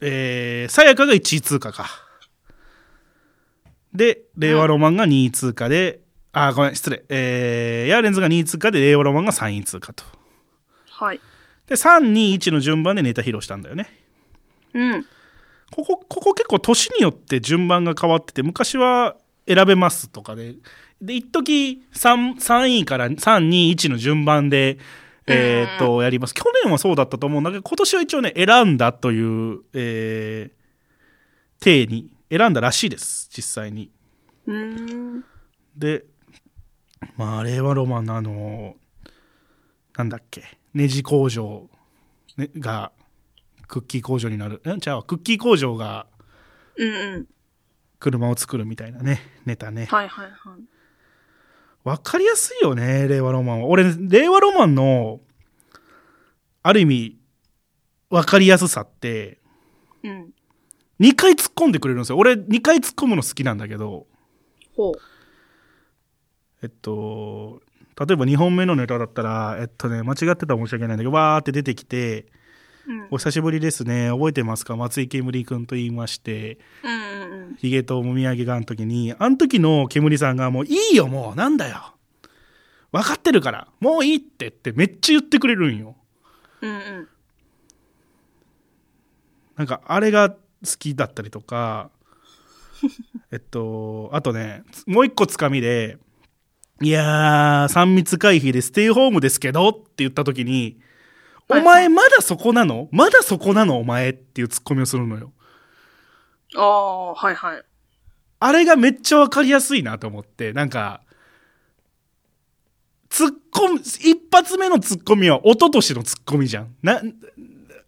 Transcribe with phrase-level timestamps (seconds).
[0.00, 1.86] えー、さやかが1位通過か。
[3.92, 6.00] で、令和ロマンが2位通過で、
[6.32, 7.04] あ、ごめん、失礼。
[7.08, 10.04] えー、ヤーレンズが2位通過で、令和ロマンが3位通過と。
[10.90, 11.20] はい。
[11.66, 13.88] で、3、2、1の順番でネタ披露したんだよね。
[14.74, 15.06] うん。
[15.72, 20.54] ここ、ここ結構年によって順番が変わってて、昔は選べますとかで、
[21.02, 24.78] で、一時3、3位から3、2、1の順番で、
[25.30, 26.34] えーっと、やります。
[26.34, 33.90] 去年はそうだったと思うんだけど、今年は一応ね、選んだという、えー、体に選んだらしいです、実際に。
[35.76, 36.04] で、
[37.16, 38.76] まあ、令和ロマンのあの、
[39.96, 41.68] なんだっけ、ネジ工場、
[42.36, 42.92] ね、が、
[43.68, 44.60] クッキー工場になる。
[44.76, 46.06] んちゃうわクッキー工場が
[46.76, 47.26] うんうん。
[47.98, 49.86] 車を作るみたいなね、ネタね。
[49.90, 50.34] はいはいはい。
[51.84, 53.66] わかりやすいよね、令和ロマンは。
[53.66, 55.20] 俺、令和ロマンの、
[56.62, 57.18] ある意味、
[58.10, 59.38] わかりやすさって、
[60.02, 60.30] うん。
[61.00, 62.18] 2回突っ込んでくれるんですよ。
[62.18, 64.06] 俺、2回突っ込むの好きなんだけど、
[64.76, 64.92] ほう。
[66.62, 67.62] えっと、
[67.98, 72.26] 例えば2本目のネタだったら、えっとね、間違ってたら申し訳ないんだけど、わーって出てきて、
[72.86, 73.08] うん。
[73.10, 74.76] お久しぶりですね、覚えてますか？
[74.76, 76.99] 松井煙くんと言いまして、うん。
[77.58, 81.94] ヒゲともみあげがあの時に、あの時の煙さんがもういいよ、もう、なんだよ。
[82.92, 85.96] 分かってるから、もういいってってめっちゃ言ってくれるんよ。
[86.60, 87.08] うんうん。
[89.60, 90.36] なんかあれが好
[90.78, 91.90] きだったりとか
[93.30, 95.98] えっとあとねもう一個つかみで
[96.80, 100.78] 「いやー3密回避でステイホームですけど」って言った時に
[101.46, 102.88] 「はいお前まだそこなの？
[102.90, 103.76] まだそこなの？
[103.78, 105.30] お前」っていうツッコミをするのよ。
[106.56, 107.62] ああ、はいはい。
[108.40, 111.02] あれがめっちゃわかりやすいなと思ってなんか
[113.10, 116.74] ツッコミ一発目のツッコミは一昨年のツッコミじゃん。
[116.82, 117.02] な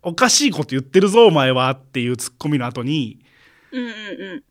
[0.03, 3.21] おかしいこと言ってるぞお前はっていうツッコミの後に
[3.71, 3.93] うんうんう
[4.37, 4.45] ん。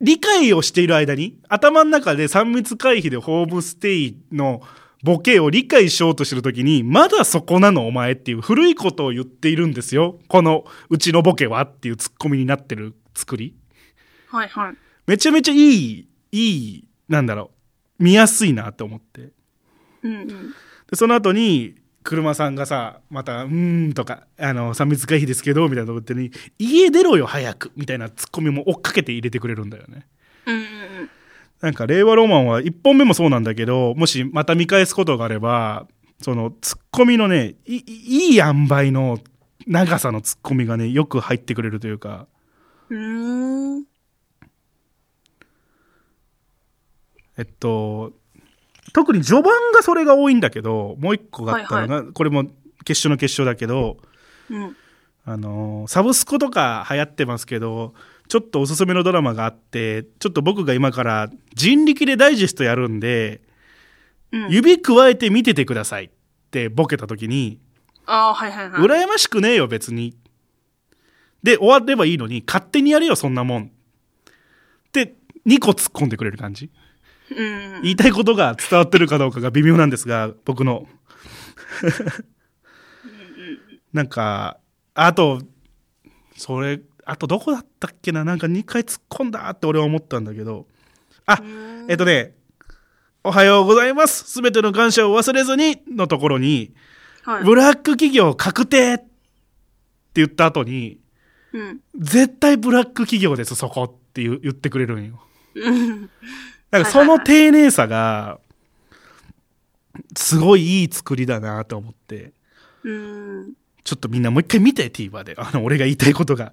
[0.00, 4.62] 理解をしている間に頭の中で3密回避でホームステイの
[5.02, 13.54] ボケを理解しようとしてる時にまだそこなのお前っていう古いことを言っているんですよこのうちのボケはっていうツッコミになってる作り
[14.28, 14.74] はいはい。
[15.06, 17.50] めちゃめちゃいいいいなんだろ
[17.98, 19.30] う見やすいなって思って
[20.02, 20.26] うんうん。
[20.26, 20.34] で
[20.94, 21.74] その後に
[22.04, 30.06] 車さんがさまた「うーん」とか「あの3密回避ですけど」みたいなとこ言ってに「家出ろよ早く」みたいなツッコミも追っかけて入れてくれるんだよね
[30.46, 30.68] うんうんうん。
[31.60, 35.88] なんか令和ロマンは1本目もそうなんだけどもしまた見返すことがあれば
[36.20, 39.18] そのツッコミのねいいいい塩梅の
[39.66, 42.26] 長さのツッコミがねよく入ってくれるというか
[42.90, 43.84] うーん。
[47.36, 48.12] えっと
[48.92, 52.44] 特に序盤がそれが多いんだけどもう一個があったのが、これも
[52.84, 53.98] 決勝の決勝だけど
[54.50, 54.76] うん。
[55.24, 57.92] あのサブスクとか流行ってますけど
[58.28, 63.42] ちょっとおすすめのドラマがあってちょっと僕が今から人力でダイジェストやるんで
[64.32, 64.50] うん。
[64.50, 66.10] 指くわえて見ててくださいっ
[66.50, 67.60] てボケた時に
[68.06, 68.82] ああ、はいはいはい。
[68.82, 70.16] 羨ましくねえよ別に
[71.42, 73.64] で終わればいいのに勝手にやれよそんなもん。
[73.64, 73.70] っ
[74.92, 75.14] て
[75.46, 76.70] 2個突っ込んでくれる感じ。
[77.30, 77.74] うん。
[77.76, 77.82] うん。
[77.82, 80.86] 言いたいことが伝わってるかどうかが微妙なんですが僕の。
[83.92, 84.58] なんか
[84.94, 85.42] あと
[86.36, 88.24] それあとどこだったっけな？
[88.24, 90.66] なんか2回突っ込んだって俺は思ったんだけど。
[91.26, 91.40] あ
[91.88, 92.34] えっとね
[93.24, 94.24] 「おはようございます。
[94.30, 96.74] すべての感謝を忘れずに」のところに
[97.22, 97.44] はい。
[97.44, 99.06] ブラック企業確定って
[100.14, 100.98] 言った後に、
[101.58, 101.80] うん。
[101.96, 105.20] 絶対ブラック企業です、そこって言ってくれるんよ。
[105.54, 106.10] うん。
[106.70, 108.38] なんかその丁寧さが、
[110.16, 112.32] すごいいい作りだなと思って、
[112.84, 113.52] うん。
[113.82, 115.34] ちょっとみんなもう一回見て、TVer で。
[115.36, 116.52] あの、俺が言いたいことが。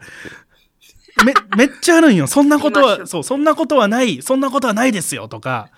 [1.23, 2.25] め、めっちゃあるんよ。
[2.27, 5.69] そんなことは、そう、そんなことはない、そんなことはないですよとか、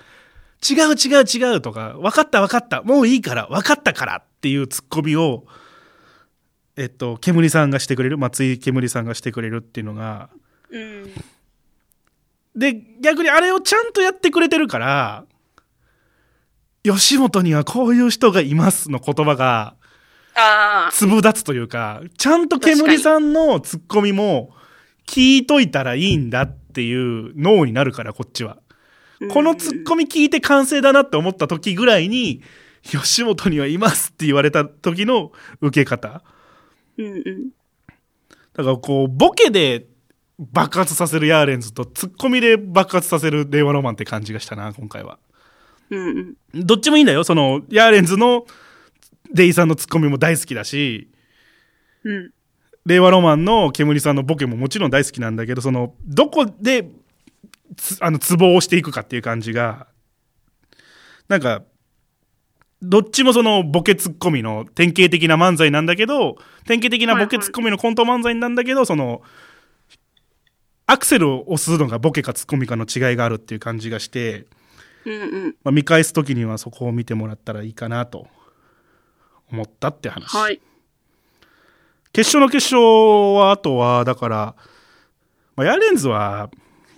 [0.68, 5.46] 違う違う違うとか、分かった分かった、もういいから、分かったからっていうツッコミを、
[6.78, 10.30] えっと、煙さんがしてくれる、松井煙さんがしてくれるっていうのが、
[10.70, 11.12] うん。
[12.56, 15.26] で、逆にあれをちゃんとやってくれてるから、
[16.84, 19.76] 吉本にはこういう人がいますの言葉が。
[20.92, 24.52] 粒立つというか、ちゃんと煙さんのツッコミも
[25.08, 28.60] 聞いといたらいいんだっていう脳になるから、こっちは。
[29.32, 32.44] このツッコミ聞いて完成だなって思った時ぐらいに、
[32.84, 36.22] 吉本にはいますって言われた時の受け方。
[36.98, 37.50] うんうん。
[38.54, 39.88] だからこう、ボケで
[40.40, 45.20] 爆発させるヤーレンズとツッコミで爆発させる令和ロマンって感じがしたな、今回は。
[45.90, 46.66] うんうん。
[46.66, 47.24] どっちもいいんだよ。
[47.24, 48.46] その、ヤーレンズの
[49.34, 51.10] デイさんのツッコミも大好きだし、
[52.04, 52.32] うん。
[52.86, 56.90] 令和ロマンの煙さんのボケももちろん大好きなんだけど、その、どこで、
[57.76, 59.88] つあの、ツボをしていくかっていう感じが、
[61.28, 61.64] なんか、
[62.82, 69.22] どっちもそのボケツッコミの典型的な漫才なんだけど、典型的なボケツッコミのコント漫才なんだけど、その、
[70.86, 74.46] アクセルを押すのがボケかツッコミかの違いがあるっていう感じがして、
[75.06, 75.16] うんう
[75.48, 75.56] ん。
[75.64, 78.28] まあ、見返す時にはそこを見てもらったらいいかなと
[79.52, 80.36] 思ったって話。
[80.36, 80.62] はい。
[82.14, 82.82] 決勝の決勝
[83.34, 84.56] は、あとは、だから、
[85.56, 86.50] まあ、ヤーレンズは、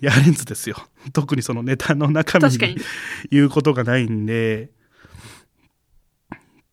[0.01, 0.75] ヤーレンズですよ。
[1.13, 2.77] 特にそのネタの中身に
[3.31, 4.69] 言うことがないんで、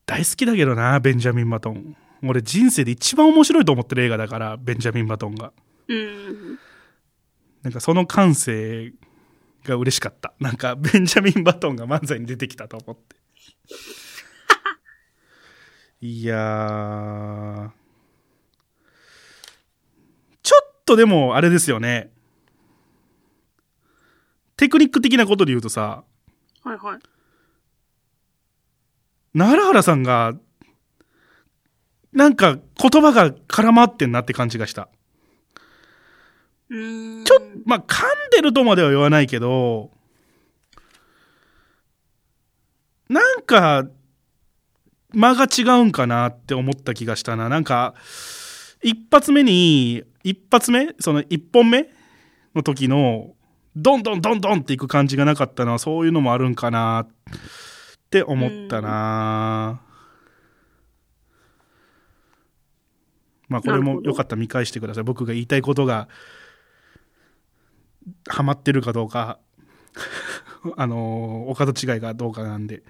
[0.06, 1.96] 大好きだけどな、ベンジャミン・バトン。
[2.22, 5.52] 俺人生で一番面白いと思ってる映画だから、ベンジャミン・バトンが。
[5.88, 6.58] うん。
[7.62, 8.92] なんかその感性
[9.64, 10.32] が嬉しかった。
[10.38, 13.16] なんかベンジャミン・バトンが漫才に出てきたと思って。
[16.06, 17.70] いやー。
[20.42, 22.12] ちょっとでもあれですよね。
[24.56, 26.04] テクニック的なことで言うとさ、
[26.62, 27.00] はいはい。
[29.36, 30.32] 奈良原さんが、
[32.12, 34.88] なんか言葉が絡まってんなって感じがした。
[36.70, 37.24] うーん。
[37.24, 39.90] ちょっまあ、噛んでるとまでは言わないけど、
[43.10, 43.86] なんか、
[45.12, 47.50] 間が違うんかなって思った気がしたな。
[47.50, 47.94] なんか、
[48.82, 51.88] 一発目に、一発目その一本目
[52.54, 53.34] の時の、
[53.76, 57.06] どんどんどんどんっていく感じがなかったのは、そういうのもあるんかな
[58.06, 59.80] って思ったな。
[63.48, 65.04] まあ、これもよかったら見返してください。
[65.04, 66.08] 僕が言いたいことが、
[68.28, 69.40] ハマってるかどうか、
[70.76, 70.98] あのー、
[71.50, 72.82] お門違いがどうかなんで。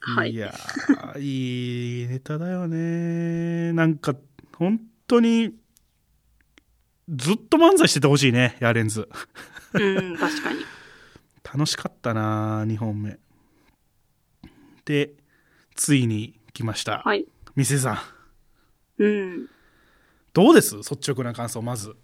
[0.00, 3.72] はいやー、いいネタだよね。
[3.72, 4.14] なんか、
[4.56, 5.54] 本当に、
[7.08, 9.08] ずっと漫才しててほしいね、ヤーレンズ。
[9.74, 10.60] うん、確かに。
[11.44, 13.18] 楽しかったな、2本目。
[14.84, 15.10] で、
[15.74, 17.02] ついに来ました。
[17.04, 17.26] はい。
[17.54, 18.02] 店さ
[18.98, 19.02] ん。
[19.02, 19.46] うん。
[20.32, 20.76] どうです？
[20.76, 21.94] 率直な感想、まず。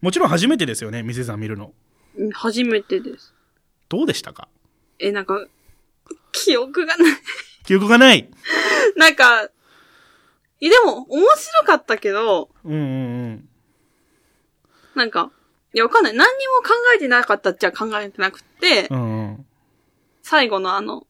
[0.00, 1.72] もちろん初めてですよね、店さん見るの。
[2.16, 3.34] うん初めてです。
[3.88, 4.48] どうでしたか？
[4.98, 5.46] え、なんか、
[6.32, 7.12] 記憶がない。
[7.64, 8.28] 記憶がない？
[8.96, 9.44] なんか、
[10.60, 13.48] いやでも、面白かったけど、うんうんうん。
[14.94, 15.30] なんか、
[15.74, 16.14] いや、わかんない。
[16.14, 19.46] 何にも考えてなかったっちゃ考えてなくて、うんうん。
[20.22, 21.06] 最後のあの、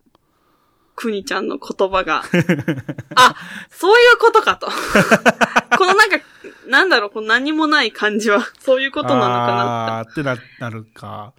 [0.97, 2.25] くにちゃんの言葉が、
[3.15, 3.37] あ、
[3.71, 4.67] そういうことかと。
[5.79, 6.19] このなんか、
[6.67, 11.35] なんだろう、この何もない感じは、そういうことなのかなあーってな、なるか。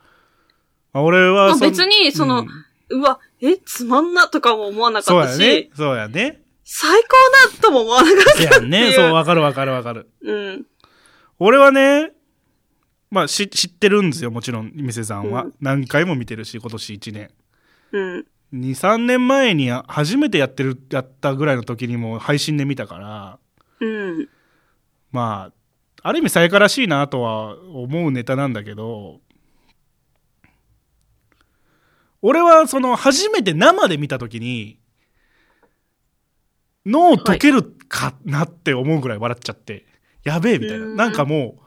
[0.93, 2.95] まあ俺は別にそのうんって。
[2.95, 5.69] うわ、え、つまんなとかも思わなそうかったし、やね。
[5.75, 6.41] そうやね。
[6.63, 7.07] 最高
[7.55, 8.93] だとも思わなかったせやんね。
[8.93, 10.09] そう、わかるわかるわかる。
[10.21, 10.65] うん。
[11.39, 12.11] 俺はね、
[13.09, 15.43] まあ、し知ってるんですよ、もちろん、店さんは。
[15.43, 17.31] うん何回も見てるし、今年1年。
[17.91, 18.25] うん。
[18.53, 23.39] 2、3年前に初めてやってる、やったぐらいの時にも配信で見たから、
[23.79, 24.29] うん。
[25.11, 29.19] まあ、ある意味さやからしいなとは思うネタなんだけど、
[32.21, 34.79] 俺はその初めて生で見た時に、
[36.85, 39.85] 脳溶けるかなって思うぐらい笑っちゃって、
[40.23, 40.85] やべえみたいな。
[40.85, 41.61] うんなんかもう、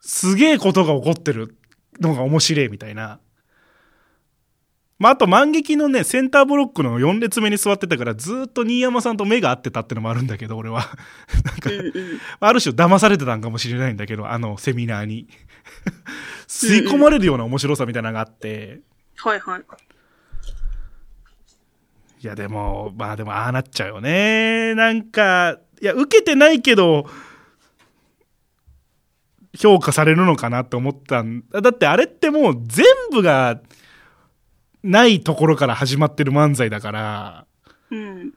[0.00, 1.56] すげえことが起こってる
[2.00, 3.20] のが面白いみたいな。
[4.98, 10.88] まあ、あと、万劇のね、センターブロックの4列目に座ってたから、ずーっと新山さんと目が合ってたってのもあるんだけど、俺は。
[11.44, 11.70] なんか。
[12.40, 15.28] ある種騙されてたんかもしれないんだけど、あのセミナーに。
[16.48, 18.80] 吸い込まれるような面白さみたいなのがあって。
[19.16, 19.62] はいはい。
[22.20, 24.74] いや、でも、まあでも、ああなっちゃうよね。
[24.74, 27.08] なんか、いや、受けてないけど、
[29.56, 33.60] 評価されるのかなって思ったんだってあれってもう全部が
[34.82, 37.46] ないところから始まってる漫才だから、
[37.90, 38.32] うん。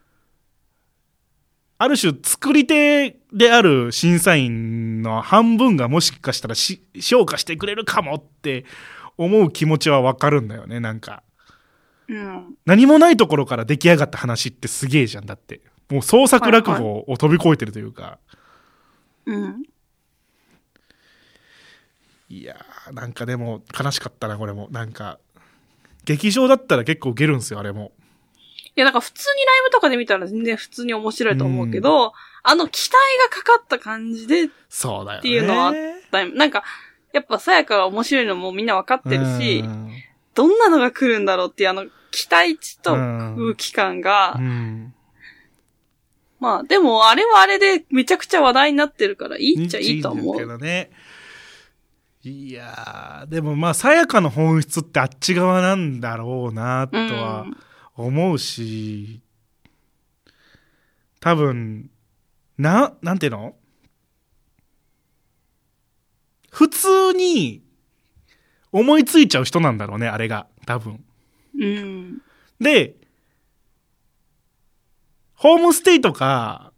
[1.77, 8.65] ある種作り手である審査員の半分がもしかしたらし評価してくれるかもって
[9.17, 11.23] 思う気持ちはわかるんだよね、なんか。
[12.07, 12.55] うん。
[12.65, 15.61] 何もないところから出来上がった話ってすげえじゃん、だって。
[15.89, 18.19] もう創作落語を飛び越えてるというか。
[19.25, 19.63] うん。
[22.29, 24.69] いやー、なんかでも悲しかったな、これも。
[24.71, 25.19] なんか、
[26.05, 27.91] 劇場だったら結構受けるんですよ、あれも。
[28.75, 32.95] いや、なんか普通にライブとかで見たら全然普通に面白いと思うけど、あの期待
[33.29, 35.21] がかかった感じでっそうだよね。
[35.21, 35.73] ていうのはあっ
[36.11, 36.63] たなんか、
[37.13, 39.91] やっぱさやかが面白いのもみんなわかってるしう、ん
[40.33, 44.93] どんなのが来るんだろうっていうあの、期待値とうん空気感がう、ん
[46.39, 50.47] まあ、でも、あれはあれでめちゃくちゃ話題になってるから、いいっちゃいいと思いいんだけう。
[50.47, 50.89] どね。
[52.23, 57.47] いやー、でもまあ、さやかの本質ってあっち側なんだろうな、とは
[57.95, 59.21] 思うし、
[61.19, 61.89] 多分、
[62.57, 63.55] な、なんていうの？
[66.51, 67.63] 普通に
[68.71, 70.47] 思いついちゃう人なんだろうね、あれが。
[70.67, 71.03] 多分。
[71.59, 72.21] うん。
[72.59, 72.97] で、
[75.33, 76.71] ホームステイとか、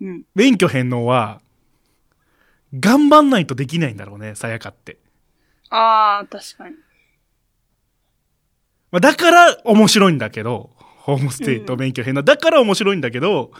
[0.00, 0.22] うん。
[0.34, 1.40] 免許返納は、
[2.78, 4.98] 頑張んないとできないんだろうね、さやかって。
[5.70, 6.76] ああ、確かに。
[8.90, 13.52] まあ、だから面白いんだけど、ホームステイと免許返納、だから面白いんだけど、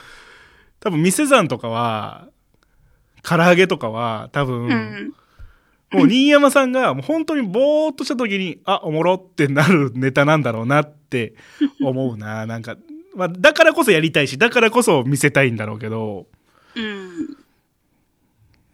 [0.81, 2.29] 多分、店山とかは、
[3.23, 5.15] 唐揚げとかは、多分、うん。
[5.93, 11.35] もう新山さんがもう本当にぼーっとした時に、あ、おもろってなるネタなんだろうなって
[11.81, 12.47] 思うな。
[12.47, 12.77] なんか、
[13.15, 16.27] まあ、だからこそやりたいし、だからこそ見せたいんだろうけど、
[16.75, 17.44] うん。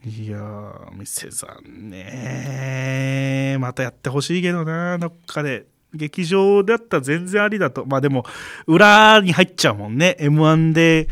[0.04, 5.66] いやー、店さんねまたやってほしいけどな、どっかで。
[5.92, 7.84] 劇場だったら全然ありだと。
[7.84, 8.24] まあでも、
[8.66, 10.16] 裏に入っちゃうもんね。
[10.20, 11.08] M1 で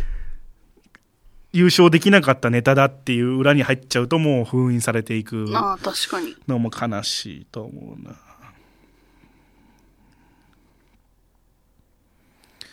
[1.52, 6.36] 優勝できなかったネタだっていう裏に入っちゃうともう封印されていくああ、確かに。
[6.46, 8.16] のも悲しいと思うな。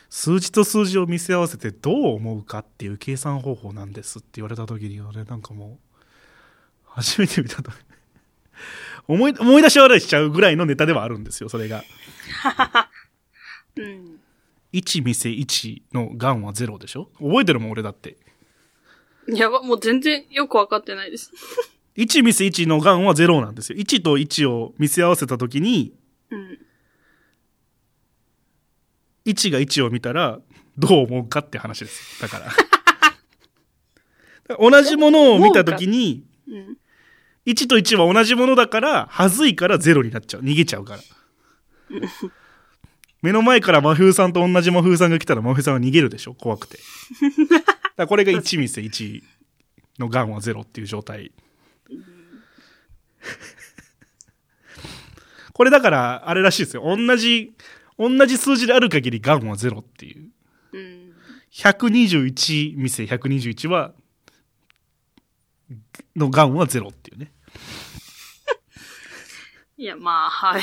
[0.10, 5.95] 数字と数字を見せ合わせてどう思うかっていう計算方法なんですって言われた時に俺なんかもう
[6.96, 7.72] 初めて見たと
[9.08, 11.84] 思い思い出し笑いしちゃうぐらいのネタではあるんですよそれが
[13.76, 14.20] うん。
[14.74, 17.10] 1店1のガンはゼロでしょ？
[17.20, 18.18] 覚えてるもん俺だって
[19.28, 21.32] やば、もう全然よくわかってないです。
[21.98, 25.94] 1店1のガンはゼロなんですよ1と1を見せ合わせた時に
[26.30, 26.60] うん。
[29.26, 30.40] 1が1を見たら
[30.78, 32.52] どう思うかって話です だから
[34.60, 36.78] 同じものを見た時にうん。
[37.46, 40.42] 1と1は同じものだからはずいから0になっちゃう。
[40.42, 41.02] 逃げちゃうから。
[43.22, 46.34] 目の前から真冬さんと同じ真冬さんが来たら真冬さんは逃げるでしょ？
[46.36, 46.80] 怖くて。
[47.96, 49.24] だこれが1店1
[50.00, 51.32] のガンは0っていう状態。
[55.54, 56.84] これだからあれらしいですよ。
[56.86, 57.54] 同じ
[57.98, 60.30] 同じ数字である限りガンは0っていう。
[61.52, 63.94] 121店121は
[66.16, 67.32] のガンは0っていうね。
[69.78, 70.62] いや、まあ、はい。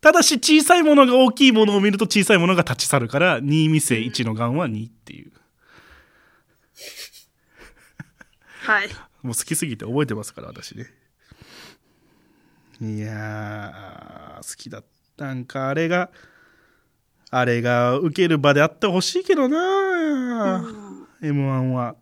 [0.00, 5.32] ただし小さいものが大きいものを見ると小さいものが立ち去るから2店1のガンは2っていう。
[8.64, 8.88] はい。
[9.22, 10.86] もう好きすぎて覚えてますから私ね。
[12.80, 14.84] いやー好きだっ
[15.16, 16.10] たんかあれが
[17.30, 21.06] あれが受ける場であってほしいけどな、うん。
[21.22, 21.96] m 1は